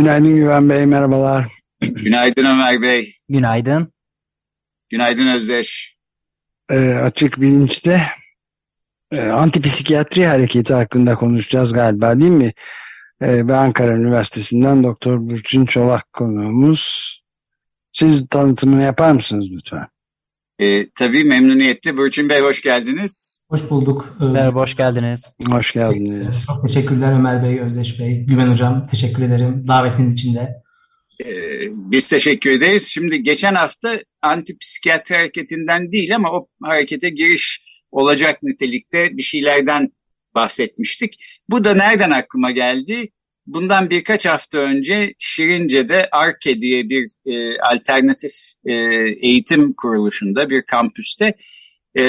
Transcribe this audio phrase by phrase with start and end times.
[0.00, 1.52] Günaydın Güven Bey, merhabalar.
[1.80, 3.14] Günaydın Ömer Bey.
[3.28, 3.92] Günaydın.
[4.88, 5.96] Günaydın Özdeş.
[6.70, 8.02] Ee, açık bilinçte
[9.12, 12.52] e, antipsikiyatri hareketi hakkında konuşacağız galiba değil mi?
[13.20, 17.14] Ee, ve Ankara Üniversitesi'nden Doktor Burçin Çolak konuğumuz.
[17.92, 19.86] Siz tanıtımını yapar mısınız lütfen?
[20.60, 21.96] E, tabii memnuniyetle.
[21.96, 23.44] Burçin Bey hoş geldiniz.
[23.48, 24.16] Hoş bulduk.
[24.20, 25.34] Ee, Merhaba, hoş geldiniz.
[25.50, 26.44] Hoş geldiniz.
[26.46, 28.86] Çok teşekkürler Ömer Bey, Özdeş Bey, Güven Hocam.
[28.86, 30.48] Teşekkür ederim davetiniz için de.
[31.20, 31.28] E,
[31.72, 32.88] biz teşekkür ederiz.
[32.88, 39.88] Şimdi geçen hafta antipsikiyatri hareketinden değil ama o harekete giriş olacak nitelikte bir şeylerden
[40.34, 41.40] bahsetmiştik.
[41.50, 43.08] Bu da nereden aklıma geldi?
[43.46, 48.32] Bundan birkaç hafta önce Şirince'de ARKE diye bir e, alternatif
[48.64, 48.72] e,
[49.20, 51.34] eğitim kuruluşunda bir kampüste
[51.94, 52.02] e,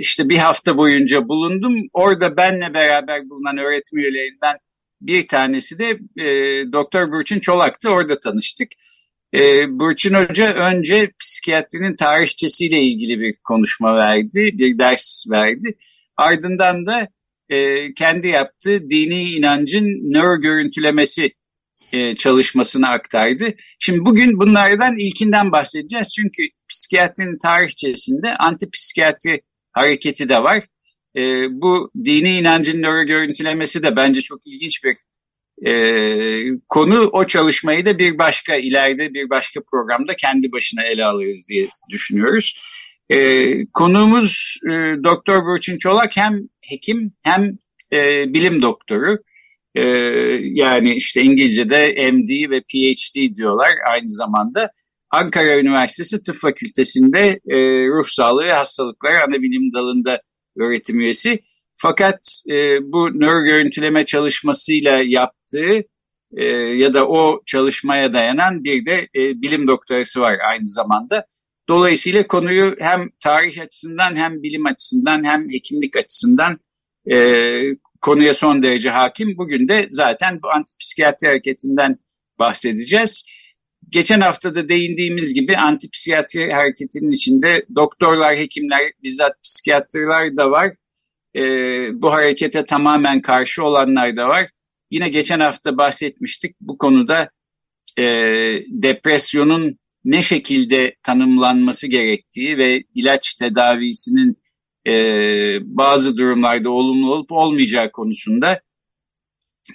[0.00, 1.74] işte bir hafta boyunca bulundum.
[1.92, 4.56] Orada benle beraber bulunan öğretim üyelerinden
[5.00, 6.26] bir tanesi de e,
[6.72, 7.90] Doktor Burçin Çolak'tı.
[7.90, 8.68] Orada tanıştık.
[9.34, 15.76] E, Burçin Hoca önce psikiyatrinin tarihçesiyle ilgili bir konuşma verdi, bir ders verdi.
[16.16, 17.08] Ardından da
[17.48, 21.32] e, kendi yaptığı dini inancın nöro görüntülemesi
[21.92, 23.54] e, çalışmasını aktardı.
[23.78, 26.12] Şimdi bugün bunlardan ilkinden bahsedeceğiz.
[26.16, 29.40] Çünkü psikiyatrinin tarihçesinde antipsikiyatri
[29.72, 30.64] hareketi de var.
[31.16, 34.96] E, bu dini inancın nöro görüntülemesi de bence çok ilginç bir
[35.70, 35.72] e,
[36.68, 37.08] konu.
[37.12, 42.62] O çalışmayı da bir başka ileride bir başka programda kendi başına ele alırız diye düşünüyoruz.
[43.10, 44.70] E, konuğumuz e,
[45.04, 47.58] Doktor Burçin Çolak hem hekim hem
[47.92, 49.18] e, bilim doktoru.
[49.74, 49.82] E,
[50.42, 54.70] yani işte İngilizce'de MD ve PhD diyorlar aynı zamanda.
[55.10, 60.22] Ankara Üniversitesi Tıp Fakültesi'nde e, ruh sağlığı ve hastalıkları ana bilim dalında
[60.60, 61.40] öğretim üyesi.
[61.74, 62.20] Fakat
[62.50, 65.82] e, bu nöro görüntüleme çalışmasıyla yaptığı
[66.36, 71.26] e, ya da o çalışmaya dayanan bir de e, bilim doktorası var aynı zamanda.
[71.68, 76.58] Dolayısıyla konuyu hem tarih açısından hem bilim açısından hem hekimlik açısından
[77.10, 77.60] e,
[78.00, 79.36] konuya son derece hakim.
[79.36, 81.98] Bugün de zaten bu antipsikiyatri hareketinden
[82.38, 83.28] bahsedeceğiz.
[83.88, 90.68] Geçen hafta da değindiğimiz gibi antipsikiyatri hareketinin içinde doktorlar, hekimler, bizzat psikiyatrlar da var.
[91.36, 91.42] E,
[92.02, 94.48] bu harekete tamamen karşı olanlar da var.
[94.90, 97.30] Yine geçen hafta bahsetmiştik bu konuda
[97.98, 98.04] e,
[98.68, 104.38] depresyonun ne şekilde tanımlanması gerektiği ve ilaç tedavisinin
[104.86, 104.94] e,
[105.62, 108.60] bazı durumlarda olumlu olup olmayacağı konusunda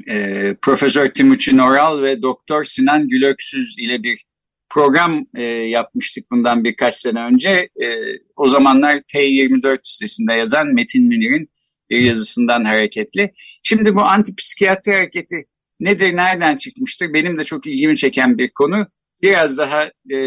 [0.07, 4.23] e, Profesör Timuçin Oral ve Doktor Sinan Gülöksüz ile bir
[4.69, 7.49] program e, yapmıştık bundan birkaç sene önce.
[7.83, 7.87] E,
[8.37, 11.49] o zamanlar T24 sitesinde yazan Metin Münir'in
[11.89, 13.31] bir yazısından hareketli.
[13.63, 15.45] Şimdi bu antipsikiyatri hareketi
[15.79, 17.13] nedir, nereden çıkmıştır?
[17.13, 18.87] Benim de çok ilgimi çeken bir konu
[19.23, 20.17] biraz daha e,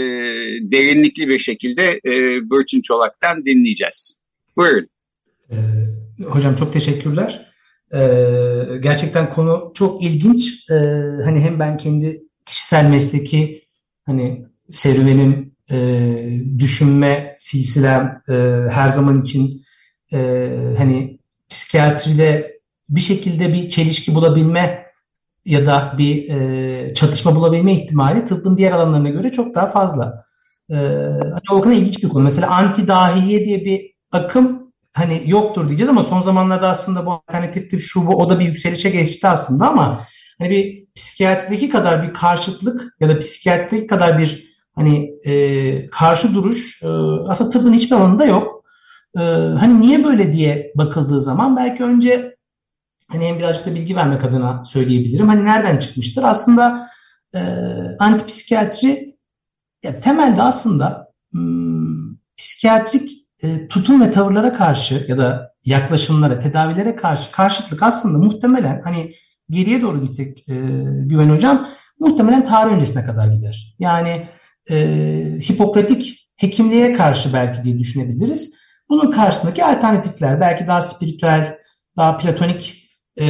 [0.60, 2.10] derinlikli bir şekilde e,
[2.50, 4.20] Burçin Çolak'tan dinleyeceğiz.
[4.56, 4.88] Buyurun.
[5.50, 5.56] Ee,
[6.24, 7.52] hocam çok teşekkürler.
[7.94, 7.98] Ee,
[8.80, 10.70] gerçekten konu çok ilginç.
[10.70, 10.74] Ee,
[11.24, 13.62] hani hem ben kendi kişisel mesleki
[14.06, 15.78] hani serüvenim, e,
[16.58, 18.32] düşünme silsilem e,
[18.70, 19.62] her zaman için
[20.12, 21.18] e, hani
[21.48, 24.85] psikiyatride bir şekilde bir çelişki bulabilme
[25.46, 30.24] ya da bir e, çatışma bulabilme ihtimali tıbbın diğer alanlarına göre çok daha fazla.
[30.70, 30.76] E,
[31.22, 32.24] hani o kadar ilginç bir konu.
[32.24, 37.70] Mesela anti dahiliye diye bir akım hani yoktur diyeceğiz ama son zamanlarda aslında bu alternatif
[37.70, 40.04] tip şu bu o da bir yükselişe geçti aslında ama
[40.38, 44.44] hani bir psikiyatrideki kadar bir karşıtlık ya da psikiyatrideki kadar bir
[44.74, 46.88] hani e, karşı duruş e,
[47.28, 48.64] aslında tıbbın hiçbir alanında yok.
[49.18, 49.20] E,
[49.60, 52.35] hani niye böyle diye bakıldığı zaman belki önce
[53.08, 55.28] hani hem birazcık da bilgi vermek adına söyleyebilirim.
[55.28, 56.22] Hani nereden çıkmıştır?
[56.22, 56.88] Aslında
[57.34, 57.40] e,
[57.98, 59.16] antipsikiyatri
[59.84, 63.12] ya, temelde aslında hmm, psikiyatrik
[63.42, 69.14] e, tutum ve tavırlara karşı ya da yaklaşımlara, tedavilere karşı karşıtlık aslında muhtemelen hani
[69.50, 70.54] geriye doğru gitsek e,
[71.04, 71.68] Güven Hocam
[72.00, 73.76] muhtemelen tarih öncesine kadar gider.
[73.78, 74.28] Yani
[74.70, 74.76] e,
[75.48, 78.54] Hipokratik hekimliğe karşı belki diye düşünebiliriz.
[78.88, 81.58] Bunun karşısındaki alternatifler belki daha spiritüel,
[81.96, 82.85] daha platonik
[83.20, 83.26] e,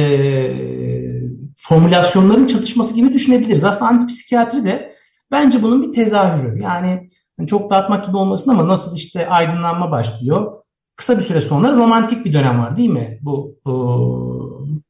[1.57, 3.63] formülasyonların çatışması gibi düşünebiliriz.
[3.63, 4.93] Aslında antipsikiyatri de
[5.31, 6.61] bence bunun bir tezahürü.
[6.61, 7.07] Yani
[7.47, 10.51] çok dağıtmak gibi olmasın ama nasıl işte aydınlanma başlıyor.
[10.95, 13.19] Kısa bir süre sonra romantik bir dönem var değil mi?
[13.21, 13.71] Bu e,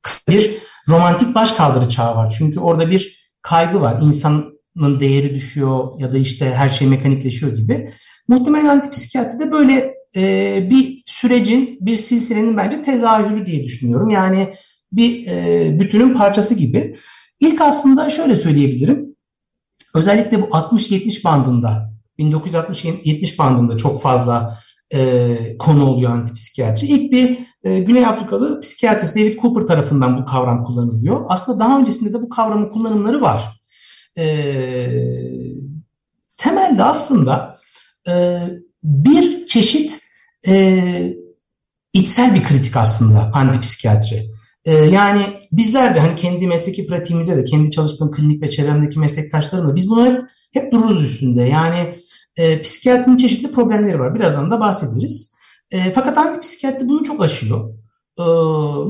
[0.02, 0.58] kısa bir
[0.90, 2.36] romantik başkaldırı çağı var.
[2.38, 4.00] Çünkü orada bir kaygı var.
[4.02, 7.94] İnsanın değeri düşüyor ya da işte her şey mekanikleşiyor gibi.
[8.28, 14.10] Muhtemelen antipsikiyatri de böyle e, bir sürecin, bir silsilenin bence tezahürü diye düşünüyorum.
[14.10, 14.54] Yani
[14.92, 16.98] bir e, bütünün parçası gibi.
[17.40, 19.16] İlk aslında şöyle söyleyebilirim.
[19.96, 24.60] Özellikle bu 60-70 bandında, 1960-70 bandında çok fazla
[24.94, 26.88] e, konu oluyor antipsikiyatri.
[26.88, 31.26] İlk bir e, Güney Afrikalı psikiyatrist David Cooper tarafından bu kavram kullanılıyor.
[31.30, 33.62] Aslında daha öncesinde de bu kavramın kullanımları var.
[34.18, 34.28] E,
[36.38, 37.60] temelde aslında
[38.10, 38.40] e,
[38.84, 40.00] bir çeşit
[40.48, 41.14] e,
[41.94, 44.32] içsel bir kritik aslında antipsikiyatri.
[44.68, 45.22] E, yani
[45.52, 50.06] bizler de hani kendi mesleki pratiğimize de kendi çalıştığım klinik ve çevremdeki meslektaşlarımla biz bunu
[50.06, 50.22] hep,
[50.54, 51.44] hep dururuz üstünde.
[51.44, 52.00] Yani
[52.38, 54.16] e, psikiyatrinin çeşitli problemleri var.
[54.16, 55.36] Birazdan da bahsederiz.
[55.72, 57.74] E, fakat antipsikiyatri bunu çok aşıyor.
[58.20, 58.24] E,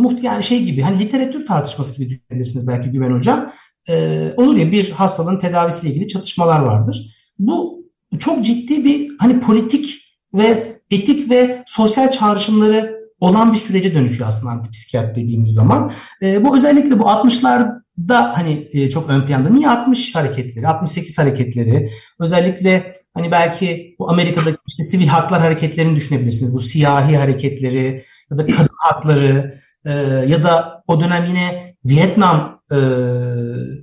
[0.02, 3.54] muht yani şey gibi hani literatür tartışması gibi düşünebilirsiniz belki Güven Hocam.
[3.90, 7.06] E, olur ya bir hastalığın tedavisiyle ilgili çatışmalar vardır.
[7.40, 7.86] Bu
[8.20, 9.96] çok ciddi bir hani politik
[10.34, 15.92] ve etik ve sosyal çağrışımları olan bir sürece dönüşüyor aslında antipsikiyat dediğimiz zaman.
[16.22, 19.50] E, bu özellikle bu 60'larda hani e, çok ön planda.
[19.50, 26.54] Niye 60 hareketleri, 68 hareketleri, özellikle hani belki bu Amerika'daki işte sivil haklar hareketlerini düşünebilirsiniz.
[26.54, 29.92] Bu siyahi hareketleri ya da kadın hakları e,
[30.28, 32.78] ya da o dönem yine Vietnam e,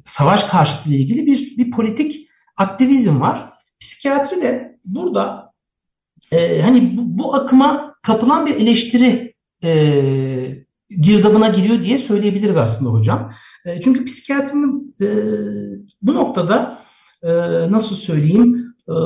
[0.04, 3.48] savaş karşıtlığı ile ilgili bir, bir politik aktivizm var.
[3.81, 5.52] Psikiyatri de burada
[6.32, 9.34] e, hani bu, bu akıma kapılan bir eleştiri
[9.64, 10.64] e,
[11.00, 13.32] girdabına giriyor diye söyleyebiliriz aslında hocam.
[13.66, 15.08] E, çünkü psikiyatrinin e,
[16.02, 16.78] bu noktada
[17.22, 17.30] e,
[17.72, 18.96] nasıl söyleyeyim e,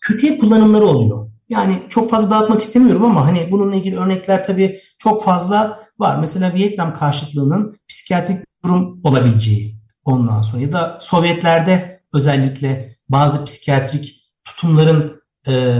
[0.00, 1.28] kötüye kullanımları oluyor.
[1.48, 6.18] Yani çok fazla dağıtmak istemiyorum ama hani bununla ilgili örnekler tabii çok fazla var.
[6.20, 15.21] Mesela Vietnam karşıtlığının psikiyatrik durum olabileceği ondan sonra ya da Sovyetlerde özellikle bazı psikiyatrik tutumların
[15.48, 15.74] e,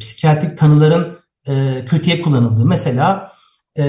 [0.00, 1.18] psikiyatrik tanıların
[1.48, 2.64] e, kötüye kullanıldığı.
[2.64, 3.32] Mesela
[3.78, 3.84] e,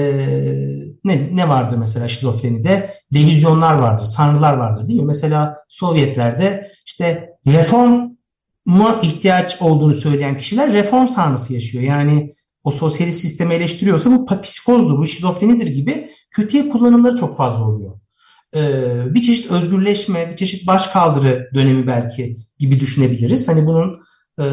[1.04, 2.94] ne, ne vardı mesela şizofrenide?
[3.12, 5.06] Delüzyonlar vardır, sanrılar vardır değil mi?
[5.06, 11.84] Mesela Sovyetlerde işte reforma ihtiyaç olduğunu söyleyen kişiler reform sanrısı yaşıyor.
[11.84, 12.34] Yani
[12.64, 17.92] o sosyalist sistemi eleştiriyorsa bu psikozdur, bu şizofrenidir gibi kötüye kullanımları çok fazla oluyor.
[18.56, 23.48] Ee, bir çeşit özgürleşme, bir çeşit başkaldırı dönemi belki gibi düşünebiliriz.
[23.48, 24.00] Hani bunun
[24.38, 24.46] e,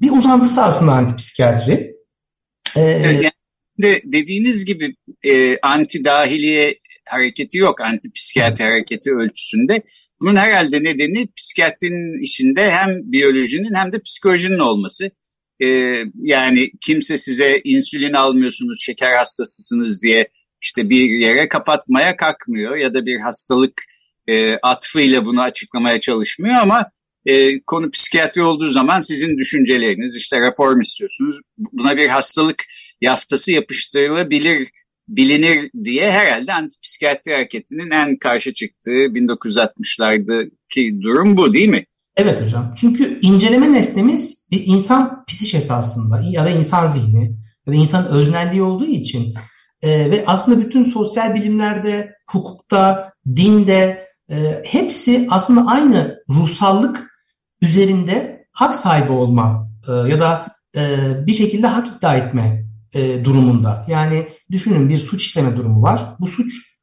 [0.00, 1.94] bir uzantısı aslında antipsikiyatri.
[2.76, 3.30] Ee, yani
[3.82, 4.94] de dediğiniz gibi
[5.24, 6.78] e, anti dahiliye
[7.08, 9.82] hareketi yok anti psikiyatri hareketi ölçüsünde.
[10.20, 15.10] Bunun herhalde nedeni psikiyatrinin içinde hem biyolojinin hem de psikolojinin olması.
[15.60, 15.66] E,
[16.22, 20.28] yani kimse size insülin almıyorsunuz, şeker hastasısınız diye
[20.60, 23.82] işte bir yere kapatmaya kalkmıyor ya da bir hastalık
[24.26, 26.90] e, atfıyla bunu açıklamaya çalışmıyor ama
[27.26, 31.36] e, konu psikiyatri olduğu zaman sizin düşünceleriniz işte reform istiyorsunuz.
[31.58, 32.64] Buna bir hastalık
[33.00, 34.68] yaftası yapıştırılabilir
[35.08, 41.84] bilinir diye herhalde antipsikiyatri hareketinin en karşı çıktığı 1960'lardaki durum bu değil mi?
[42.16, 42.74] Evet hocam.
[42.76, 48.62] Çünkü inceleme nesnemiz bir insan psişesi aslında ya da insan zihni ya da insan öznelliği
[48.62, 49.34] olduğu için
[49.82, 57.13] e, ve aslında bütün sosyal bilimlerde, hukukta, dinde e, hepsi aslında aynı ruhsallık
[57.64, 63.86] üzerinde hak sahibi olma e, ya da e, bir şekilde hak iddia etme e, durumunda.
[63.88, 66.16] Yani düşünün bir suç işleme durumu var.
[66.20, 66.74] Bu suç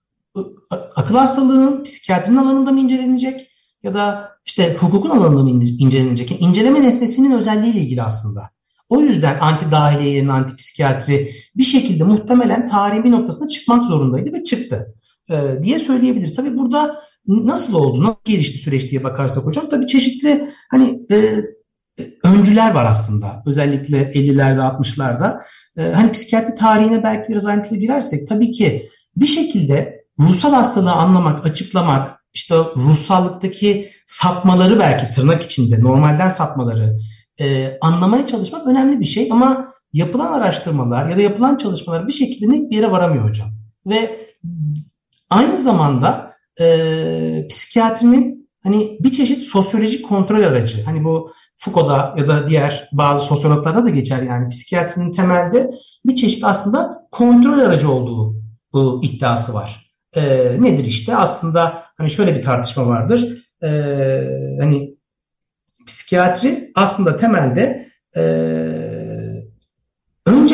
[0.95, 3.47] akıl hastalığının psikiyatrinin alanında mı incelenecek
[3.83, 6.31] ya da işte hukukun alanında mı incelenecek?
[6.31, 8.49] Yani inceleme nesnesinin özelliğiyle ilgili aslında.
[8.89, 14.33] O yüzden anti dahiliye yerine anti psikiyatri bir şekilde muhtemelen tarihin bir noktasına çıkmak zorundaydı
[14.33, 14.95] ve çıktı
[15.29, 16.35] e, diye söyleyebiliriz.
[16.35, 22.03] Tabii burada nasıl oldu, nasıl gelişti süreç diye bakarsak hocam tabii çeşitli hani e, e
[22.23, 23.41] öncüler var aslında.
[23.45, 25.39] Özellikle 50'lerde 60'larda.
[25.77, 31.45] E, hani psikiyatri tarihine belki biraz ayrıntılı girersek tabii ki bir şekilde ruhsal hastalığı anlamak,
[31.45, 36.97] açıklamak, işte ruhsallıktaki sapmaları belki tırnak içinde normalden sapmaları
[37.39, 42.51] e, anlamaya çalışmak önemli bir şey ama yapılan araştırmalar ya da yapılan çalışmalar bir şekilde
[42.51, 43.47] net bir yere varamıyor hocam.
[43.85, 44.27] Ve
[45.29, 50.83] aynı zamanda e, psikiyatrinin hani bir çeşit sosyolojik kontrol aracı.
[50.83, 55.71] Hani bu Foucault'da ya da diğer bazı sosyologlarda da geçer yani psikiyatrinin temelde
[56.05, 58.35] bir çeşit aslında kontrol aracı olduğu
[58.75, 59.91] e, iddiası var.
[60.15, 60.21] E,
[60.59, 61.15] nedir işte?
[61.15, 63.37] Aslında hani şöyle bir tartışma vardır.
[63.63, 63.69] E,
[64.59, 64.95] hani
[65.87, 68.21] psikiyatri aslında temelde e,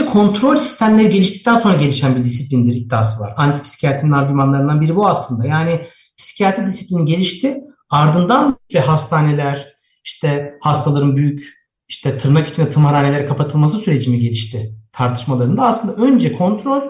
[0.09, 3.33] kontrol sistemleri geliştikten sonra gelişen bir disiplindir iddiası var.
[3.37, 5.47] Antipsikiyatrinin argümanlarından biri bu aslında.
[5.47, 5.81] Yani
[6.17, 7.57] psikiyatri disiplini gelişti.
[7.89, 9.73] Ardından işte hastaneler,
[10.03, 16.81] işte hastaların büyük işte tırnak içinde tımarhaneler kapatılması süreci mi gelişti tartışmalarında aslında önce kontrol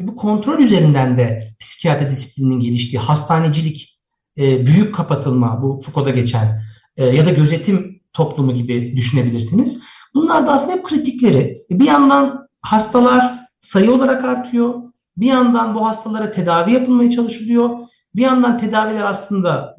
[0.00, 4.00] ve bu kontrol üzerinden de psikiyatri disiplininin geliştiği hastanecilik,
[4.38, 6.60] e, büyük kapatılma bu Foucault'da geçen
[6.96, 9.82] e, ya da gözetim toplumu gibi düşünebilirsiniz.
[10.14, 11.62] Bunlar da aslında hep kritikleri.
[11.70, 14.74] Bir yandan hastalar sayı olarak artıyor.
[15.16, 17.70] Bir yandan bu hastalara tedavi yapılmaya çalışılıyor.
[18.14, 19.76] Bir yandan tedaviler aslında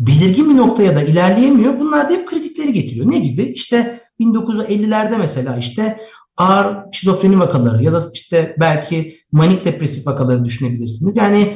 [0.00, 1.80] belirgin bir noktaya da ilerleyemiyor.
[1.80, 3.10] Bunlar da hep kritikleri getiriyor.
[3.10, 3.42] Ne gibi?
[3.42, 6.00] İşte 1950'lerde mesela işte
[6.36, 11.16] ağır şizofreni vakaları ya da işte belki manik depresif vakaları düşünebilirsiniz.
[11.16, 11.54] Yani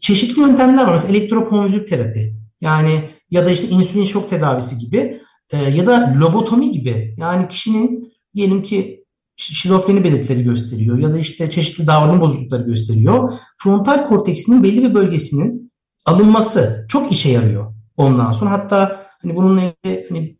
[0.00, 0.92] çeşitli yöntemler var.
[0.92, 2.34] Mesela elektrokonvülsif terapi.
[2.60, 5.20] Yani ya da işte insülin şok tedavisi gibi
[5.52, 7.14] e, ya da lobotomi gibi.
[7.18, 9.03] Yani kişinin diyelim ki
[9.36, 13.32] şizofreni belirtileri gösteriyor ya da işte çeşitli davranım bozuklukları gösteriyor.
[13.56, 15.72] Frontal korteksinin belli bir bölgesinin
[16.04, 18.50] alınması çok işe yarıyor ondan sonra.
[18.50, 20.36] Hatta hani bununla ilgili hani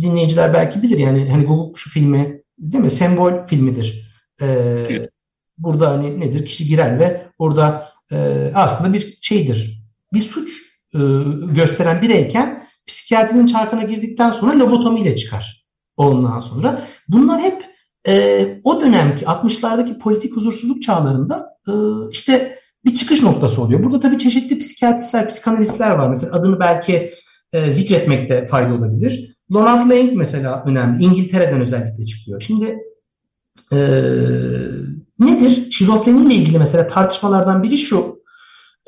[0.00, 2.90] dinleyiciler belki bilir yani hani Google şu filmi değil mi?
[2.90, 4.08] Sembol filmidir.
[4.42, 5.08] Ee,
[5.58, 6.44] Burada hani nedir?
[6.44, 8.16] Kişi girer ve orada e,
[8.54, 9.82] aslında bir şeydir.
[10.12, 10.62] Bir suç
[10.94, 10.98] e,
[11.52, 15.66] gösteren bireyken psikiyatrinin çarkına girdikten sonra lobotomiyle çıkar.
[15.96, 16.82] Ondan sonra.
[17.08, 17.64] Bunlar hep
[18.06, 21.72] e, o dönemki 60'lardaki politik huzursuzluk çağlarında e,
[22.10, 23.84] işte bir çıkış noktası oluyor.
[23.84, 26.08] Burada tabii çeşitli psikiyatristler, psikanalistler var.
[26.08, 27.14] Mesela adını belki
[27.52, 29.36] e, zikretmekte fayda olabilir.
[29.52, 31.04] Donald Lang mesela önemli.
[31.04, 32.40] İngiltere'den özellikle çıkıyor.
[32.40, 32.78] Şimdi
[33.72, 33.78] e,
[35.18, 35.70] nedir?
[35.70, 38.22] Şizofreni ile ilgili mesela tartışmalardan biri şu.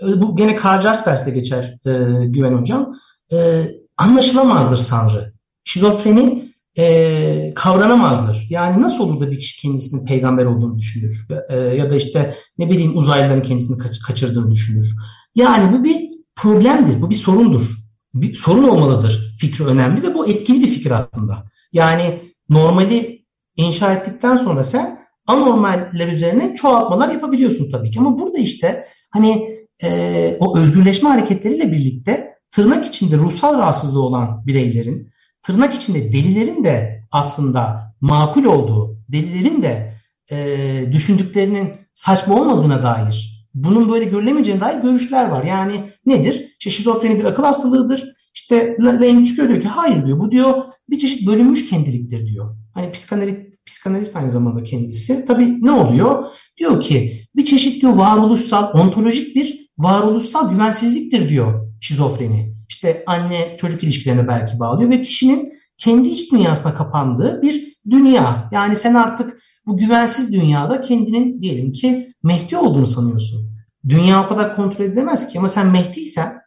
[0.03, 1.91] E, bu gene Karl Jaspers'te geçer e,
[2.27, 2.97] Güven Hocam.
[3.33, 5.33] E, anlaşılamazdır Sanrı.
[5.65, 8.47] Şizofreni e, kavranamazdır.
[8.51, 11.27] Yani nasıl olur da bir kişi kendisinin peygamber olduğunu düşünür?
[11.51, 14.95] E, ya da işte ne bileyim uzaylıların kendisini kaç, kaçırdığını düşünür.
[15.35, 15.97] Yani bu bir
[16.37, 17.03] problemdir.
[17.03, 17.81] Bu bir sorundur
[18.15, 21.45] bir sorun olmalıdır fikri önemli ve bu etkili bir fikir aslında.
[21.73, 23.25] Yani normali
[23.57, 28.01] inşa ettikten sonra sen anormaller üzerine çoğaltmalar yapabiliyorsun tabii ki.
[28.01, 29.49] Ama burada işte hani
[29.83, 35.10] e, o özgürleşme hareketleriyle birlikte tırnak içinde ruhsal rahatsızlığı olan bireylerin,
[35.43, 39.95] tırnak içinde delilerin de aslında makul olduğu, delilerin de
[40.31, 45.45] e, düşündüklerinin saçma olmadığına dair bunun böyle görülemeyeceğine dair görüşler var.
[45.45, 45.75] Yani
[46.07, 46.55] nedir?
[46.59, 48.05] İşte şizofreni bir akıl hastalığıdır.
[48.35, 50.19] İşte Lane çıkıyor diyor ki hayır diyor.
[50.19, 50.55] Bu diyor
[50.91, 52.57] bir çeşit bölünmüş kendiliktir diyor.
[52.75, 55.25] Hani psikanalist, psikanalist aynı zamanda kendisi.
[55.25, 56.25] Tabii ne oluyor?
[56.57, 62.60] Diyor ki bir çeşit diyor varoluşsal, ontolojik bir varoluşsal güvensizliktir diyor şizofreni.
[62.83, 68.49] İşte anne çocuk ilişkilerine belki bağlıyor ve kişinin kendi iç dünyasına kapandığı bir dünya.
[68.53, 73.51] Yani sen artık bu güvensiz dünyada kendinin diyelim ki Mehdi olduğunu sanıyorsun.
[73.89, 76.41] Dünya o kadar kontrol edilemez ki ama sen Mehdi'ysen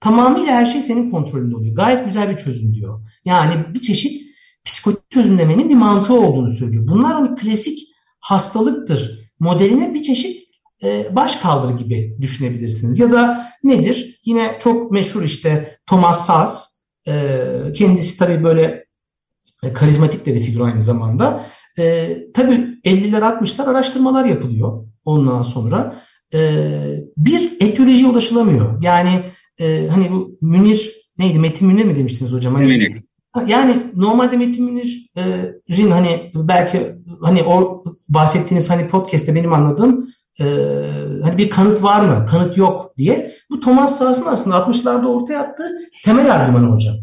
[0.00, 1.76] tamamıyla her şey senin kontrolünde oluyor.
[1.76, 3.08] Gayet güzel bir çözüm diyor.
[3.24, 4.22] Yani bir çeşit
[4.64, 6.88] psikolojik çözümlemenin bir mantığı olduğunu söylüyor.
[6.88, 7.78] Bunlar hani klasik
[8.20, 10.43] hastalıktır modeline bir çeşit
[11.10, 12.98] baş kaldır gibi düşünebilirsiniz.
[12.98, 14.20] Ya da nedir?
[14.24, 16.74] Yine çok meşhur işte Thomas Saz.
[17.08, 17.12] E,
[17.74, 18.84] kendisi tabii böyle
[19.62, 21.46] e, karizmatik de bir figür aynı zamanda.
[21.78, 26.02] E, tabii 50'ler 60'lar araştırmalar yapılıyor ondan sonra.
[26.34, 26.60] E,
[27.16, 28.82] bir etiyolojiye ulaşılamıyor.
[28.82, 29.22] Yani
[29.60, 32.54] e, hani bu Münir neydi Metin Münir mi demiştiniz hocam?
[32.54, 33.02] Hani, Münir.
[33.46, 40.08] Yani normalde Metin Münir'in hani belki hani o bahsettiğiniz hani podcast'te benim anladığım
[40.40, 40.44] e,
[41.22, 42.26] hani bir kanıt var mı?
[42.26, 43.34] Kanıt yok diye.
[43.50, 45.70] Bu Thomas Sass'ın aslında 60'larda ortaya attığı
[46.04, 46.94] temel argümanı hocam.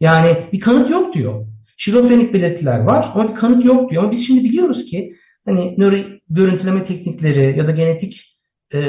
[0.00, 1.46] Yani bir kanıt yok diyor.
[1.76, 4.02] Şizofrenik belirtiler var ama bir kanıt yok diyor.
[4.02, 5.14] Ama biz şimdi biliyoruz ki
[5.44, 5.96] hani nöro
[6.30, 8.38] görüntüleme teknikleri ya da genetik
[8.74, 8.80] e,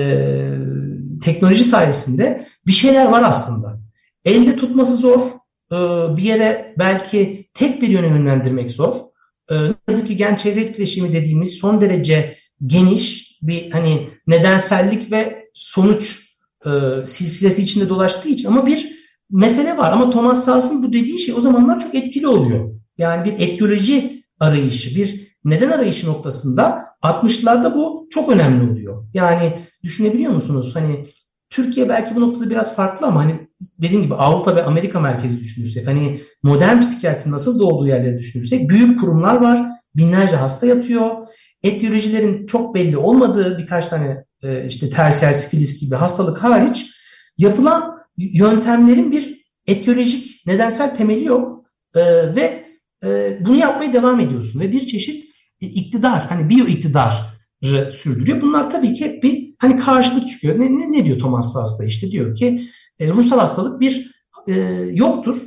[1.23, 3.79] teknoloji sayesinde bir şeyler var aslında.
[4.25, 5.21] Elde tutması zor.
[5.71, 5.77] E,
[6.17, 8.95] bir yere belki tek bir yöne yönlendirmek zor.
[9.51, 15.49] E, ne yazık ki gen çevre etkileşimi dediğimiz son derece geniş bir hani nedensellik ve
[15.53, 16.29] sonuç
[16.65, 16.69] e,
[17.05, 18.99] silsilesi içinde dolaştığı için ama bir
[19.31, 19.91] mesele var.
[19.91, 22.79] Ama Thomas Sass'ın bu dediği şey o zamanlar çok etkili oluyor.
[22.97, 29.03] Yani bir etiyoloji arayışı, bir neden arayışı noktasında 60'larda bu çok önemli oluyor.
[29.13, 30.75] Yani düşünebiliyor musunuz?
[30.75, 31.05] Hani
[31.49, 33.47] Türkiye belki bu noktada biraz farklı ama hani
[33.81, 38.99] dediğim gibi Avrupa ve Amerika merkezi düşünürsek hani modern psikiyatri nasıl doğduğu yerleri düşünürsek büyük
[38.99, 39.67] kurumlar var.
[39.95, 41.09] Binlerce hasta yatıyor.
[41.63, 46.85] Etiyolojilerin çok belli olmadığı birkaç tane e, işte tersiyer sifilis gibi hastalık hariç
[47.37, 52.01] yapılan yöntemlerin bir etiyolojik nedensel temeli yok e,
[52.35, 52.65] ve
[53.03, 55.29] e, bunu yapmaya devam ediyorsun ve bir çeşit
[55.61, 57.39] iktidar hani biyo iktidar
[57.91, 58.41] sürdürüyor.
[58.41, 60.59] Bunlar tabii ki hep bir hani karşılık çıkıyor.
[60.59, 64.11] Ne, ne, ne diyor Thomas Hasta işte diyor ki e, ruhsal hastalık bir
[64.47, 64.53] e,
[64.93, 65.37] yoktur.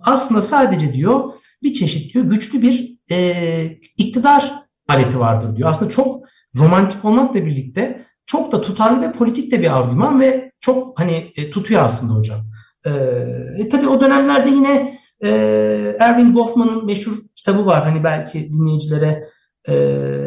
[0.00, 5.70] Aslında sadece diyor bir çeşit diyor güçlü bir e, iktidar aleti vardır diyor.
[5.70, 6.24] Aslında çok
[6.58, 11.50] romantik olmakla birlikte çok da tutarlı ve politik de bir argüman ve çok hani e,
[11.50, 12.40] tutuyor aslında hocam.
[12.86, 12.90] E,
[13.58, 15.28] e, tabii o dönemlerde yine e,
[16.00, 17.84] Erwin Goffman'ın meşhur kitabı var.
[17.84, 19.28] Hani belki dinleyicilere
[19.68, 19.74] e,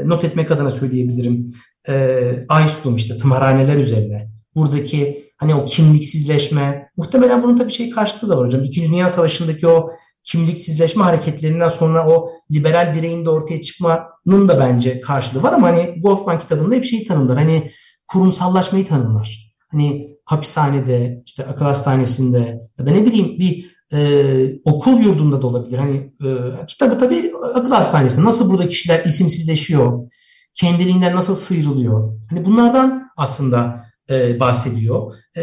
[0.06, 1.54] not etmek adına söyleyebilirim.
[1.90, 4.30] E, Aystum işte tımarhaneler üzerine.
[4.56, 8.64] Buradaki hani o kimliksizleşme, muhtemelen bunun tabii şey karşılığı da var hocam.
[8.64, 9.92] İkinci Dünya Savaşı'ndaki o
[10.26, 16.00] kimliksizleşme hareketlerinden sonra o liberal bireyin de ortaya çıkmanın da bence karşılığı var ama hani
[16.02, 17.38] Goffman kitabında hep şeyi tanımlar.
[17.38, 17.72] Hani
[18.08, 19.56] kurumsallaşmayı tanımlar.
[19.72, 25.78] Hani hapishanede, işte akıl hastanesinde ya da ne bileyim bir e, okul yurdunda da olabilir.
[25.78, 26.30] Hani e,
[26.68, 30.12] kitabı tabii akıl hastanesinde nasıl burada kişiler isimsizleşiyor,
[30.54, 32.20] kendiliğinden nasıl sıyrılıyor.
[32.30, 35.16] Hani bunlardan aslında e, bahsediyor.
[35.38, 35.42] E,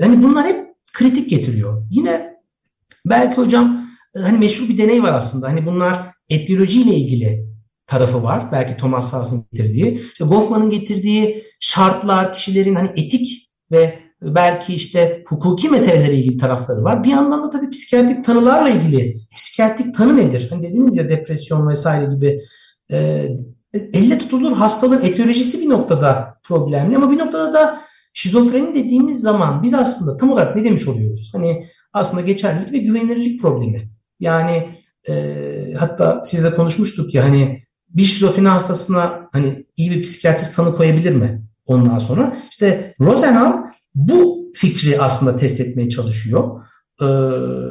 [0.00, 1.86] hani bunlar hep kritik getiriyor.
[1.90, 2.36] Yine
[3.06, 3.81] belki hocam
[4.16, 5.48] hani meşhur bir deney var aslında.
[5.48, 7.46] Hani bunlar etiyolojiyle ilgili
[7.86, 8.52] tarafı var.
[8.52, 10.02] Belki Thomas Sass'ın getirdiği.
[10.12, 17.04] İşte Goffman'ın getirdiği şartlar, kişilerin hani etik ve belki işte hukuki meselelere ilgili tarafları var.
[17.04, 19.16] Bir yandan da tabii psikiyatrik tanılarla ilgili.
[19.36, 20.46] Psikiyatrik tanı nedir?
[20.50, 22.40] Hani dediniz ya depresyon vesaire gibi
[22.92, 23.28] e,
[23.74, 27.80] elle tutulur hastalığın etiyolojisi bir noktada problemli ama bir noktada da
[28.14, 31.30] şizofreni dediğimiz zaman biz aslında tam olarak ne demiş oluyoruz?
[31.32, 33.90] Hani aslında geçerlilik ve güvenilirlik problemi.
[34.22, 34.68] Yani
[35.08, 35.14] e,
[35.78, 41.42] hatta sizle konuşmuştuk ya hani bir şizofreni hastasına hani iyi bir psikiyatrist tanı koyabilir mi?
[41.66, 46.64] Ondan sonra işte Rosenham bu fikri aslında test etmeye çalışıyor.
[47.00, 47.04] Ee,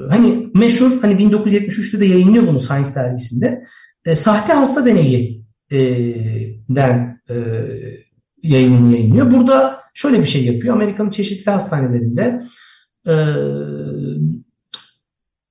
[0.10, 3.64] hani meşhur hani 1973'te de yayınlıyor bunu Science dergisinde.
[4.06, 5.80] E, sahte hasta deneyi e,
[6.70, 7.36] den e,
[8.44, 9.32] yayınını yayınlıyor.
[9.32, 10.76] Burada şöyle bir şey yapıyor.
[10.76, 12.42] Amerika'nın çeşitli hastanelerinde
[13.08, 13.16] e,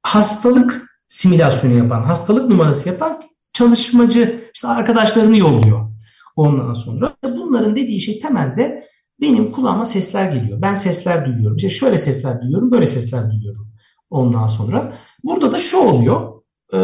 [0.03, 5.91] hastalık simülasyonu yapan, hastalık numarası yapan çalışmacı işte arkadaşlarını yolluyor.
[6.37, 8.85] Ondan sonra bunların dediği şey temelde
[9.21, 10.63] benim kulağıma sesler geliyor.
[10.63, 11.57] Ben sesler duyuyorum.
[11.57, 13.73] İşte şöyle sesler duyuyorum, böyle sesler duyuyorum.
[14.11, 16.43] Ondan sonra burada da şu oluyor.
[16.73, 16.79] E,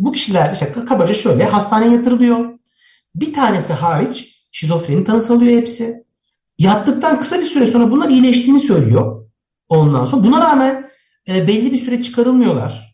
[0.00, 2.58] bu kişiler işte kabaca şöyle hastaneye yatırılıyor.
[3.14, 6.06] Bir tanesi hariç şizofreni tanısı alıyor hepsi.
[6.58, 9.26] Yattıktan kısa bir süre sonra bunlar iyileştiğini söylüyor.
[9.68, 10.90] Ondan sonra buna rağmen
[11.28, 12.85] e, belli bir süre çıkarılmıyorlar.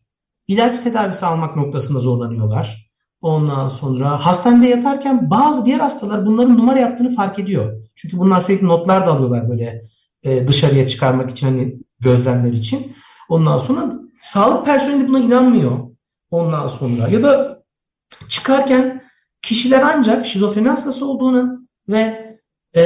[0.49, 2.93] İlaç tedavisi almak noktasında zorlanıyorlar.
[3.21, 7.83] Ondan sonra hastanede yatarken bazı diğer hastalar bunların numara yaptığını fark ediyor.
[7.95, 9.83] Çünkü bunlar sürekli notlar da alıyorlar böyle
[10.25, 12.97] e, dışarıya çıkarmak için hani gözlemler için.
[13.29, 15.79] Ondan sonra sağlık personeli buna inanmıyor.
[16.31, 17.63] Ondan sonra ya da
[18.29, 19.03] çıkarken
[19.43, 22.33] kişiler ancak şizofreni hastası olduğunu ve
[22.75, 22.83] e,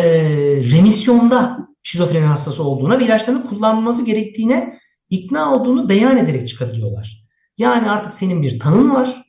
[0.72, 4.78] remisyonda şizofreni hastası olduğuna ve ilaçlarını kullanması gerektiğine
[5.10, 7.25] ikna olduğunu beyan ederek çıkabiliyorlar.
[7.58, 9.26] Yani artık senin bir tanın var.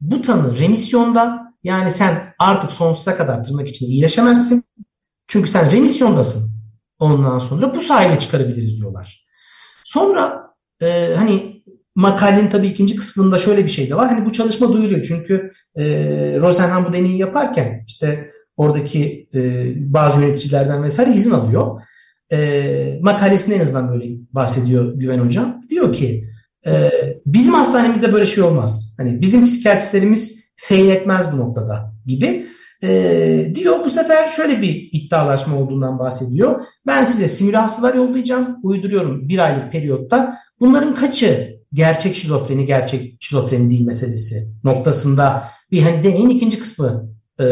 [0.00, 4.64] Bu tanı remisyonda yani sen artık sonsuza kadar tırnak içinde iyileşemezsin.
[5.26, 6.54] Çünkü sen remisyondasın.
[6.98, 9.26] Ondan sonra bu sayede çıkarabiliriz diyorlar.
[9.84, 11.62] Sonra e, hani
[11.94, 14.08] makalenin tabii ikinci kısmında şöyle bir şey de var.
[14.08, 15.02] Hani bu çalışma duyuluyor.
[15.02, 15.84] Çünkü e,
[16.40, 21.80] Rosenhan bu deneyi yaparken işte oradaki e, bazı yöneticilerden vesaire izin alıyor.
[22.32, 25.62] E, makalesinde en azından böyle bahsediyor Güven Hocam.
[25.70, 26.33] Diyor ki
[26.66, 26.90] e,
[27.26, 28.94] bizim hastanemizde böyle şey olmaz.
[28.98, 32.46] Hani bizim psikiyatristlerimiz fail etmez bu noktada gibi.
[32.82, 36.60] E, diyor bu sefer şöyle bir iddialaşma olduğundan bahsediyor.
[36.86, 38.56] Ben size simüle yollayacağım.
[38.62, 40.36] Uyduruyorum bir aylık periyotta.
[40.60, 47.08] Bunların kaçı gerçek şizofreni, gerçek şizofreni değil meselesi noktasında bir hani deneyin ikinci kısmı
[47.40, 47.44] e,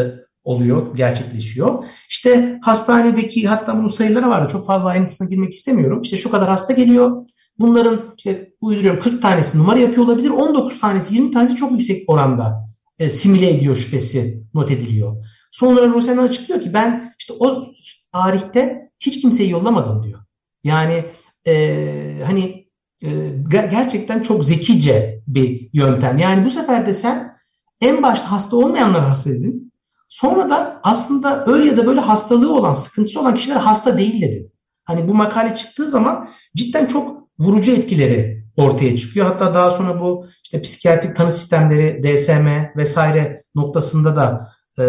[0.43, 1.83] oluyor, gerçekleşiyor.
[2.09, 4.47] İşte hastanedeki hatta bunun sayıları vardı.
[4.51, 6.01] Çok fazla ayrıntısına girmek istemiyorum.
[6.01, 7.25] İşte şu kadar hasta geliyor.
[7.59, 10.29] Bunların işte uyduruyorum 40 tanesi numara yapıyor olabilir.
[10.29, 12.67] 19 tanesi 20 tanesi çok yüksek oranda
[12.99, 15.25] e, simüle ediyor şüphesi not ediliyor.
[15.51, 17.63] Sonra Rosen açıklıyor ki ben işte o
[18.11, 20.19] tarihte hiç kimseyi yollamadım diyor.
[20.63, 21.05] Yani
[21.47, 22.67] e, hani
[23.03, 23.09] e,
[23.47, 26.17] gerçekten çok zekice bir yöntem.
[26.17, 27.37] Yani bu sefer de sen
[27.81, 29.73] en başta hasta olmayanları hasta edin.
[30.09, 34.53] Sonra da aslında öyle ya da böyle hastalığı olan, sıkıntısı olan kişiler hasta değil dedin.
[34.85, 39.25] Hani bu makale çıktığı zaman cidden çok vurucu etkileri ortaya çıkıyor.
[39.25, 44.47] Hatta daha sonra bu işte psikiyatrik tanı sistemleri, DSM vesaire noktasında da
[44.79, 44.83] e,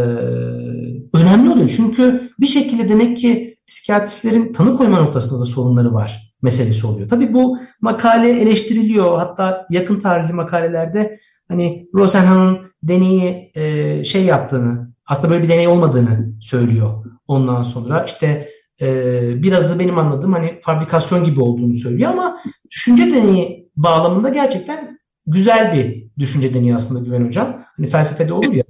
[1.14, 1.68] önemli oluyor.
[1.76, 7.08] Çünkü bir şekilde demek ki psikiyatristlerin tanı koyma noktasında da sorunları var meselesi oluyor.
[7.08, 9.18] Tabii bu makale eleştiriliyor.
[9.18, 16.32] Hatta yakın tarihli makalelerde hani Rosenhan'ın deneyi e, şey yaptığını, aslında böyle bir deney olmadığını
[16.40, 17.04] söylüyor.
[17.26, 18.48] Ondan sonra işte
[18.80, 25.74] e, birazı benim anladığım hani fabrikasyon gibi olduğunu söylüyor ama düşünce deneyi bağlamında gerçekten güzel
[25.74, 27.64] bir düşünce deneyi aslında Güven Hocam.
[27.76, 28.64] Hani felsefede olur ya.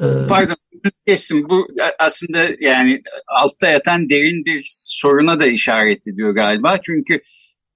[0.00, 0.56] E, Pardon
[1.06, 6.80] kesin bu aslında yani altta yatan derin bir soruna da işaret ediyor galiba.
[6.82, 7.20] Çünkü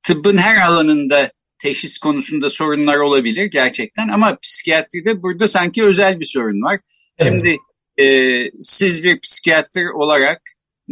[0.03, 6.63] tıbbın her alanında teşhis konusunda sorunlar olabilir gerçekten ama psikiyatride burada sanki özel bir sorun
[6.63, 6.81] var.
[7.19, 7.33] Evet.
[7.33, 7.57] Şimdi
[8.03, 8.07] e,
[8.61, 10.41] siz bir psikiyatr olarak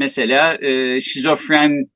[0.01, 1.87] mesela e, şizofreni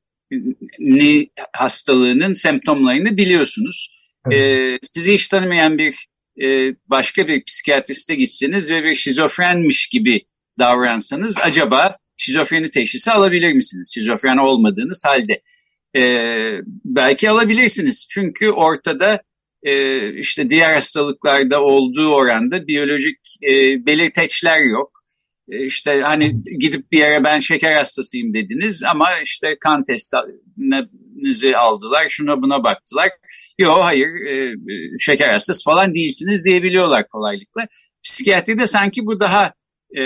[1.52, 4.00] hastalığının semptomlarını biliyorsunuz.
[4.30, 4.40] Evet.
[4.40, 6.08] E, sizi hiç tanımayan bir
[6.44, 10.20] e, başka bir psikiyatriste gitseniz ve bir şizofrenmiş gibi
[10.58, 13.92] davransanız acaba şizofreni teşhisi alabilir misiniz?
[13.94, 15.42] Şizofren olmadığınız halde.
[15.96, 16.02] E,
[16.84, 19.22] belki alabilirsiniz çünkü ortada
[19.62, 25.03] e, işte diğer hastalıklarda olduğu oranda biyolojik e, belirteçler yok.
[25.50, 32.06] E, işte hani gidip bir yere ben şeker hastasıyım dediniz ama işte kan testinizi aldılar,
[32.08, 33.10] şuna buna baktılar.
[33.58, 34.54] Yok hayır e,
[34.98, 37.66] şeker hastası falan değilsiniz diyebiliyorlar kolaylıkla.
[38.02, 39.52] Psikiyatride sanki bu daha
[39.98, 40.02] e,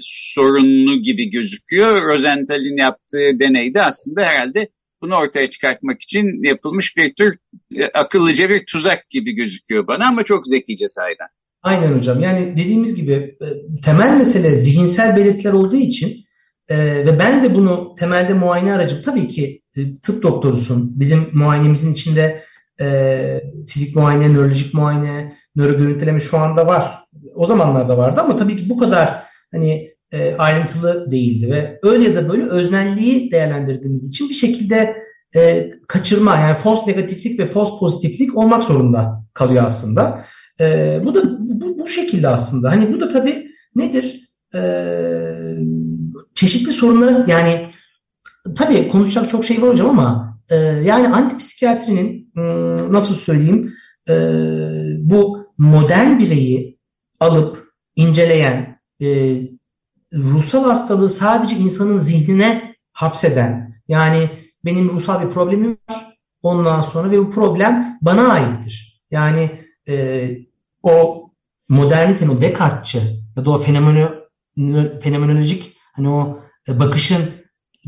[0.00, 2.02] sorunlu gibi gözüküyor.
[2.02, 4.68] Rosenthal'in yaptığı deneyde aslında herhalde
[5.02, 7.38] bunu ortaya çıkartmak için yapılmış bir tür
[7.76, 11.28] e, akıllıca bir tuzak gibi gözüküyor bana ama çok zekice sahiden.
[11.62, 12.20] Aynen hocam.
[12.20, 13.46] Yani dediğimiz gibi e,
[13.82, 16.24] temel mesele zihinsel belirtiler olduğu için
[16.68, 21.00] e, ve ben de bunu temelde muayene aracım tabii ki e, tıp doktorusun.
[21.00, 22.48] Bizim muayenemizin içinde
[23.66, 26.98] fizik muayene, nörolojik muayene, nöro görüntüleme şu anda var.
[27.36, 29.90] O zamanlarda vardı ama tabii ki bu kadar hani
[30.38, 34.96] ayrıntılı değildi ve öyle ya da böyle öznelliği değerlendirdiğimiz için bir şekilde
[35.36, 40.24] e, kaçırma yani false negatiflik ve false pozitiflik olmak zorunda kalıyor aslında.
[40.60, 42.70] E, bu da bu, bu şekilde aslında.
[42.70, 44.30] Hani bu da tabii nedir?
[44.54, 44.60] E,
[46.34, 47.68] çeşitli sorunlara yani
[48.56, 52.42] tabii konuşacak çok şey var hocam ama e, yani antipsikiyatrinin e,
[52.92, 53.74] nasıl söyleyeyim
[54.08, 54.14] e,
[54.98, 56.78] bu modern bireyi
[57.20, 59.36] alıp inceleyen e,
[60.14, 64.30] ruhsal hastalığı sadece insanın zihnine hapseden yani
[64.64, 69.02] benim ruhsal bir problemim var ondan sonra ve bu problem bana aittir.
[69.10, 69.50] Yani
[69.88, 70.28] e,
[70.82, 71.28] o
[71.68, 72.98] modernitenin o Descartes'çı
[73.36, 74.10] ya da o fenomeno,
[75.00, 77.22] fenomenolojik hani o bakışın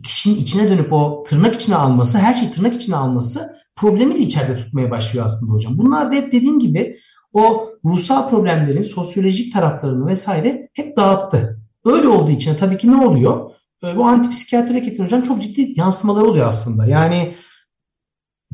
[0.05, 4.57] kişinin içine dönüp o tırnak içine alması, her şeyi tırnak içine alması problemi de içeride
[4.57, 5.79] tutmaya başlıyor aslında hocam.
[5.79, 6.97] Bunlar da hep dediğim gibi
[7.33, 11.61] o ruhsal problemlerin sosyolojik taraflarını vesaire hep dağıttı.
[11.85, 13.51] Öyle olduğu için tabii ki ne oluyor?
[13.85, 16.87] E, bu antipsikiyatri hareketinin hocam çok ciddi yansımaları oluyor aslında.
[16.87, 17.37] Yani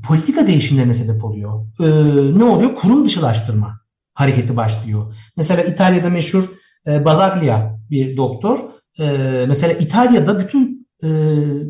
[0.08, 1.66] politika değişimlerine sebep oluyor.
[1.80, 2.74] Ee, ne oluyor?
[2.74, 3.80] Kurum dışılaştırma
[4.16, 5.14] hareketi başlıyor.
[5.36, 6.44] Mesela İtalya'da meşhur
[6.86, 8.58] e, Bazaglia bir doktor.
[9.00, 9.04] E,
[9.48, 11.08] mesela İtalya'da bütün e,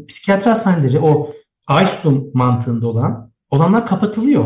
[0.08, 1.30] psikiyatri hastaneleri o
[1.66, 4.44] Aystum mantığında olan olanlar kapatılıyor.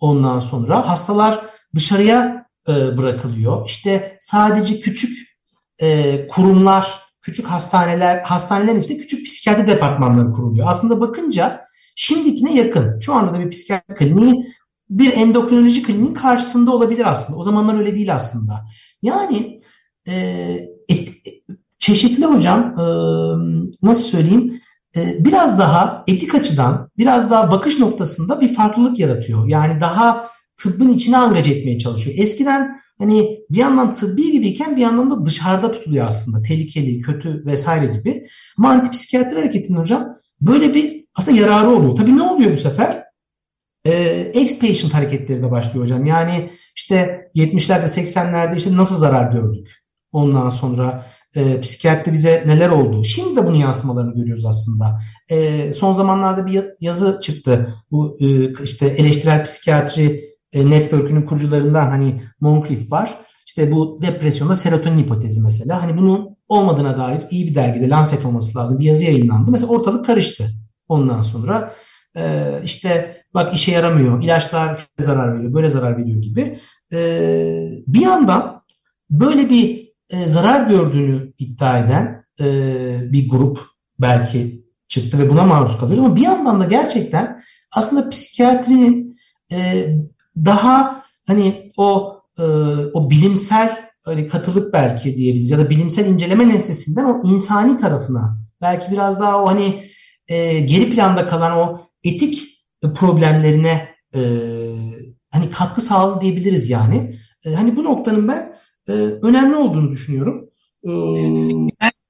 [0.00, 1.40] Ondan sonra hastalar
[1.74, 3.66] dışarıya e, bırakılıyor.
[3.66, 5.10] İşte sadece küçük
[5.80, 10.66] e, kurumlar, küçük hastaneler, hastanelerin içinde küçük psikiyatri departmanları kuruluyor.
[10.68, 11.64] Aslında bakınca
[11.96, 12.98] şimdikine yakın.
[12.98, 14.46] Şu anda da bir psikiyatri kliniği
[14.90, 17.38] bir endokrinoloji kliniğin karşısında olabilir aslında.
[17.38, 18.66] O zamanlar öyle değil aslında.
[19.02, 19.60] Yani
[20.08, 20.14] e,
[20.88, 21.08] et,
[21.78, 22.84] çeşitli hocam e,
[23.82, 24.60] nasıl söyleyeyim
[24.96, 29.48] e, biraz daha etik açıdan biraz daha bakış noktasında bir farklılık yaratıyor.
[29.48, 32.16] Yani daha tıbbın içine angaje etmeye çalışıyor.
[32.18, 36.42] Eskiden hani bir yandan tıbbi gibiyken bir yandan da dışarıda tutuluyor aslında.
[36.42, 38.26] Tehlikeli, kötü vesaire gibi.
[38.58, 41.96] Ama antipsikiyatri hareketinin hocam böyle bir aslında yararı oluyor.
[41.96, 42.99] Tabii ne oluyor bu sefer?
[43.84, 43.92] E,
[44.34, 46.06] ex-patient hareketleri de başlıyor hocam.
[46.06, 49.84] Yani işte 70'lerde 80'lerde işte nasıl zarar gördük.
[50.12, 53.04] Ondan sonra e, psikiyatride bize neler oldu.
[53.04, 55.00] Şimdi de bunun yansımalarını görüyoruz aslında.
[55.30, 57.74] E, son zamanlarda bir yazı çıktı.
[57.90, 63.16] Bu e, işte eleştirel psikiyatri e, network'ünün kurucularından hani Moncrief var.
[63.46, 65.82] İşte bu depresyonda serotonin hipotezi mesela.
[65.82, 68.78] Hani bunun olmadığına dair iyi bir dergide Lancet olması lazım.
[68.78, 69.50] Bir yazı yayınlandı.
[69.50, 70.50] Mesela ortalık karıştı.
[70.88, 71.74] Ondan sonra
[72.16, 76.60] e, işte bak işe yaramıyor, ilaçlar şöyle zarar veriyor, böyle zarar veriyor gibi.
[76.92, 76.98] E,
[77.86, 78.62] bir yandan
[79.10, 83.60] böyle bir e, zarar gördüğünü iddia eden e, bir grup
[83.98, 89.18] belki çıktı ve buna maruz kalıyor ama bir yandan da gerçekten aslında psikiyatrinin
[89.52, 89.86] e,
[90.36, 92.42] daha hani o e,
[92.92, 98.38] o bilimsel e, hani katılık belki diyebiliriz ya da bilimsel inceleme nesnesinden o insani tarafına
[98.60, 99.90] belki biraz daha o hani
[100.28, 104.20] e, geri planda kalan o etik problemlerine e,
[105.32, 107.18] hani katkı sağladı diyebiliriz yani.
[107.46, 108.52] E, hani bu noktanın ben
[108.88, 110.50] e, önemli olduğunu düşünüyorum.
[110.84, 110.90] E,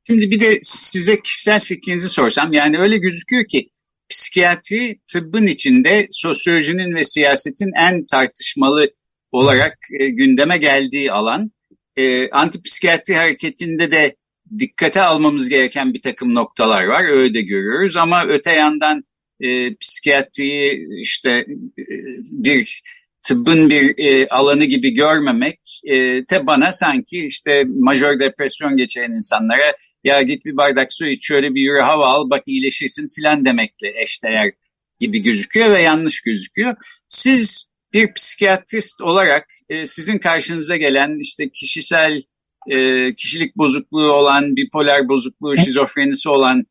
[0.07, 3.71] Şimdi bir de size kişisel fikrinizi sorsam yani öyle gözüküyor ki
[4.09, 8.91] psikiyatri tıbbın içinde sosyolojinin ve siyasetin en tartışmalı
[9.33, 11.51] olarak e, gündeme geldiği alan.
[11.97, 14.17] E, antipsikiyatri hareketinde de
[14.59, 17.05] dikkate almamız gereken bir takım noktalar var.
[17.05, 19.05] Öyle de görüyoruz ama öte yandan
[19.41, 21.31] e, psikiyatriyi işte
[21.79, 21.85] e,
[22.31, 22.83] bir
[23.23, 29.77] tıbbın bir e, alanı gibi görmemek e, te bana sanki işte majör depresyon geçiren insanlara
[30.05, 34.03] ya git bir bardak su iç şöyle bir yürü hava al bak iyileşirsin filan demekle
[34.03, 34.53] eşdeğer
[35.01, 36.75] gibi gözüküyor ve yanlış gözüküyor.
[37.09, 42.23] Siz bir psikiyatrist olarak e, sizin karşınıza gelen işte kişisel
[42.71, 46.65] e, kişilik bozukluğu olan, bipolar bozukluğu, şizofrenisi olan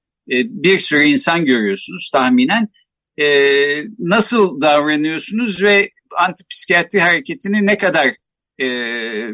[0.49, 2.67] bir sürü insan görüyorsunuz tahminen.
[3.17, 3.25] E,
[3.99, 8.07] nasıl davranıyorsunuz ve antipsikiyatri hareketini ne kadar
[8.61, 8.67] e,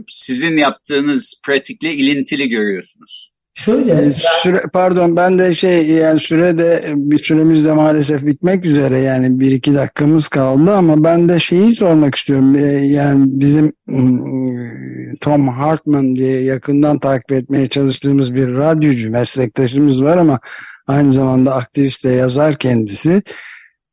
[0.08, 3.36] sizin yaptığınız pratikle ilintili görüyorsunuz?
[3.58, 4.12] Şöyle
[4.44, 9.40] süre, pardon ben de şey yani süre de bir süremiz de maalesef bitmek üzere yani
[9.40, 16.16] bir iki dakikamız kaldı ama ben de şeyi sormak istiyorum yani bizim ıı, Tom Hartman
[16.16, 20.40] diye yakından takip etmeye çalıştığımız bir radyocu meslektaşımız var ama
[20.88, 23.22] aynı zamanda aktivist ve yazar kendisi.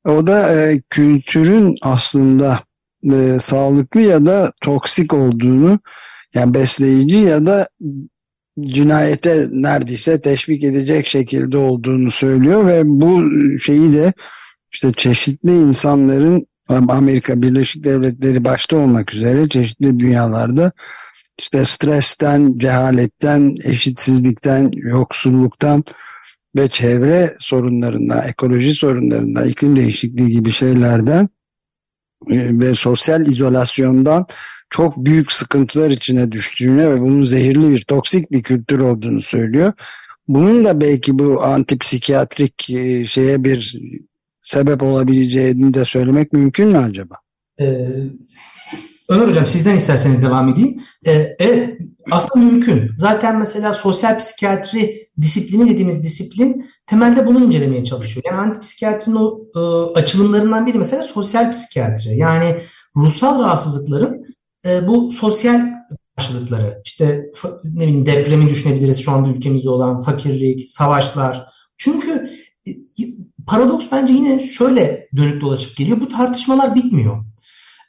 [0.04, 2.60] O da e, kültürün aslında
[3.12, 5.80] e, sağlıklı ya da toksik olduğunu
[6.34, 7.68] yani besleyici ya da
[8.60, 13.22] cinayete neredeyse teşvik edecek şekilde olduğunu söylüyor ve bu
[13.58, 14.12] şeyi de
[14.72, 20.72] işte çeşitli insanların Amerika Birleşik Devletleri başta olmak üzere çeşitli dünyalarda
[21.38, 25.84] işte stresten, cehaletten, eşitsizlikten, yoksulluktan
[26.56, 31.28] ve çevre sorunlarından, ekoloji sorunlarından, iklim değişikliği gibi şeylerden
[32.30, 34.26] e, ve sosyal izolasyondan
[34.70, 39.72] çok büyük sıkıntılar içine düştüğünü ve bunun zehirli bir toksik bir kültür olduğunu söylüyor.
[40.28, 43.78] Bunun da belki bu antipsikiyatrik e, şeye bir
[44.42, 47.14] sebep olabileceğini de söylemek mümkün mü acaba?
[47.60, 47.88] Ee,
[49.12, 50.82] Ömer Hocam sizden isterseniz devam edeyim.
[51.06, 52.90] Ee, evet aslında mümkün.
[52.96, 58.24] Zaten mesela sosyal psikiyatri disiplini dediğimiz disiplin temelde bunu incelemeye çalışıyor.
[58.26, 59.60] Yani antipsikiyatrinin o e,
[60.00, 62.16] açılımlarından biri mesela sosyal psikiyatri.
[62.16, 62.62] Yani
[62.96, 64.26] ruhsal rahatsızlıkların
[64.66, 65.60] e, bu sosyal
[66.16, 67.30] karşılıkları işte
[67.64, 71.46] ne bileyim depremi düşünebiliriz şu anda ülkemizde olan fakirlik, savaşlar.
[71.76, 72.30] Çünkü
[72.66, 72.70] e,
[73.46, 76.00] paradoks bence yine şöyle dönüp dolaşıp geliyor.
[76.00, 77.31] Bu tartışmalar bitmiyor.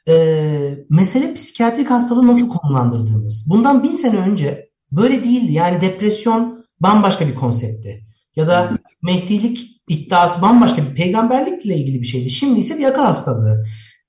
[0.08, 3.46] E, mesele psikiyatrik hastalığı nasıl konumlandırdığımız.
[3.50, 5.52] Bundan bin sene önce böyle değildi.
[5.52, 8.04] Yani depresyon bambaşka bir konseptti.
[8.36, 12.30] Ya da mehdilik iddiası bambaşka bir peygamberlikle ilgili bir şeydi.
[12.30, 13.64] Şimdi ise bir akıl hastalığı.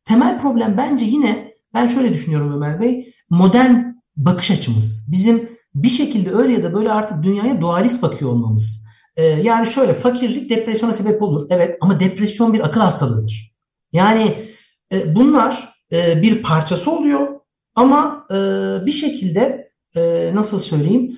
[0.05, 3.13] Temel problem bence yine ben şöyle düşünüyorum Ömer Bey.
[3.29, 3.75] Modern
[4.17, 5.07] bakış açımız.
[5.11, 8.85] Bizim bir şekilde öyle ya da böyle artık dünyaya dualist bakıyor olmamız.
[9.17, 11.47] Ee, yani şöyle fakirlik depresyona sebep olur.
[11.49, 13.55] Evet ama depresyon bir akıl hastalığıdır.
[13.91, 14.49] Yani
[14.93, 17.27] e, bunlar e, bir parçası oluyor
[17.75, 18.35] ama e,
[18.85, 21.17] bir şekilde e, nasıl söyleyeyim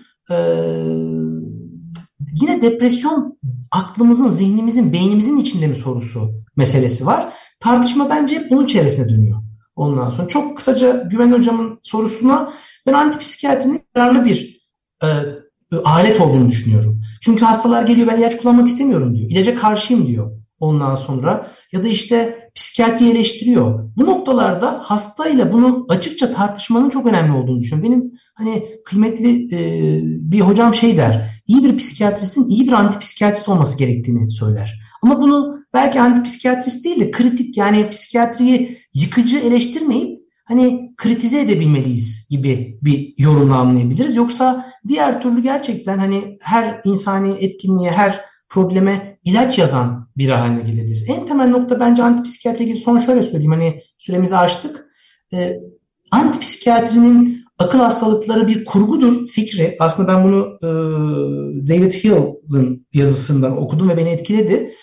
[2.33, 3.39] yine depresyon
[3.71, 7.33] aklımızın, zihnimizin, beynimizin içinde mi sorusu meselesi var.
[7.59, 9.37] Tartışma bence hep bunun çevresine dönüyor.
[9.75, 12.53] Ondan sonra çok kısaca Güven Hocam'ın sorusuna
[12.87, 14.61] ben antipsikiyatrinin yararlı bir
[15.03, 15.07] e,
[15.85, 17.01] alet olduğunu düşünüyorum.
[17.21, 19.29] Çünkü hastalar geliyor ben ilaç kullanmak istemiyorum diyor.
[19.31, 21.51] İlaca karşıyım diyor ondan sonra.
[21.71, 23.89] Ya da işte psikiyatri eleştiriyor.
[23.97, 27.91] Bu noktalarda hastayla bunu açıkça tartışmanın çok önemli olduğunu düşünüyorum.
[27.91, 29.99] Benim hani kıymetli e,
[30.31, 31.41] bir hocam şey der.
[31.47, 34.79] İyi bir psikiyatristin iyi bir antipsikiyatrist olması gerektiğini söyler.
[35.01, 42.79] Ama bunu belki antipsikiyatrist değil de kritik yani psikiyatriyi yıkıcı eleştirmeyip hani kritize edebilmeliyiz gibi
[42.81, 44.15] bir yorumla anlayabiliriz.
[44.15, 51.09] Yoksa diğer türlü gerçekten hani her insani etkinliğe, her probleme ilaç yazan bir haline gelebiliriz.
[51.09, 53.51] En temel nokta bence antipsikiyatri ilgili son şöyle söyleyeyim.
[53.51, 54.85] Hani süremizi açtık.
[55.33, 55.59] Ee,
[56.11, 59.75] antipsikiyatrinin akıl hastalıkları bir kurgudur fikri.
[59.79, 60.67] Aslında ben bunu e,
[61.67, 64.73] David Hill'ın yazısından okudum ve beni etkiledi.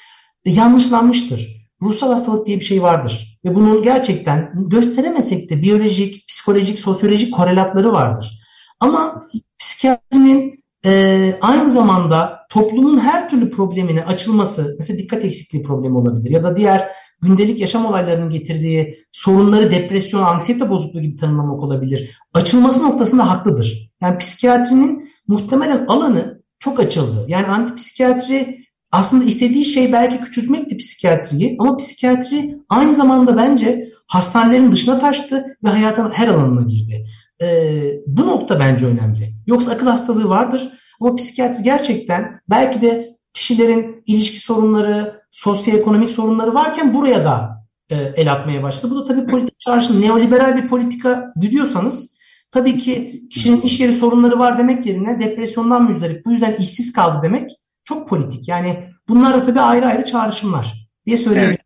[0.44, 1.64] E, yanlışlanmıştır.
[1.82, 3.38] Ruhsal hastalık diye bir şey vardır.
[3.44, 8.40] Ve bunun gerçekten gösteremesek de biyolojik, psikolojik, sosyolojik korelatları vardır.
[8.80, 9.22] Ama
[9.58, 16.44] psikiyatrinin e, aynı zamanda toplumun her türlü problemine açılması, mesela dikkat eksikliği problemi olabilir ya
[16.44, 16.88] da diğer
[17.20, 22.10] gündelik yaşam olaylarının getirdiği sorunları depresyon, anksiyete bozukluğu gibi tanımlamak olabilir.
[22.34, 23.90] Açılması noktasında haklıdır.
[24.00, 27.24] Yani psikiyatrinin muhtemelen alanı çok açıldı.
[27.28, 28.58] Yani antipsikiyatri
[28.92, 35.68] aslında istediği şey belki küçültmekti psikiyatriyi ama psikiyatri aynı zamanda bence hastanelerin dışına taştı ve
[35.68, 37.06] hayatın her alanına girdi.
[37.42, 39.32] Ee, bu nokta bence önemli.
[39.46, 46.94] Yoksa akıl hastalığı vardır ama psikiyatri gerçekten belki de kişilerin ilişki sorunları, sosyoekonomik sorunları varken
[46.94, 48.94] buraya da e, el atmaya başladı.
[48.94, 52.18] Bu da tabii politik çağrışım, neoliberal bir politika güdüyorsanız
[52.50, 57.20] tabii ki kişinin iş yeri sorunları var demek yerine depresyondan müzdarip, bu yüzden işsiz kaldı
[57.22, 57.50] demek
[57.84, 58.48] çok politik.
[58.48, 61.58] Yani bunlar da tabii ayrı ayrı çağrışımlar diye söyleyebilirim.
[61.60, 61.63] Evet.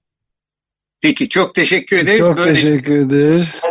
[1.01, 2.27] Peki çok teşekkür ederiz.
[2.27, 3.63] Çok Böyle teşekkür ederiz.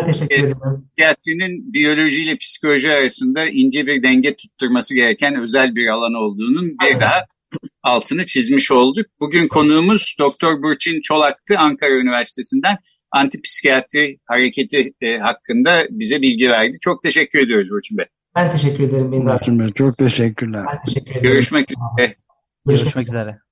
[0.86, 6.86] Psikiyatrinin biyoloji ile psikoloji arasında ince bir denge tutturması gereken özel bir alan olduğunun bir
[6.86, 7.00] Aynen.
[7.00, 7.26] daha
[7.84, 9.06] altını çizmiş olduk.
[9.20, 12.78] Bugün konuğumuz Doktor Burçin Çolak'tı Ankara Üniversitesi'nden
[13.12, 16.78] antipsikiyatri hareketi e, hakkında bize bilgi verdi.
[16.82, 18.06] Çok teşekkür ediyoruz Burçin Bey.
[18.36, 19.12] Ben teşekkür ederim.
[19.12, 20.66] Burçin Bey çok teşekkürler.
[20.72, 21.24] Ben teşekkür ederim.
[21.24, 22.16] Görüşmek üzere.
[22.66, 23.47] Görüşmek üzere.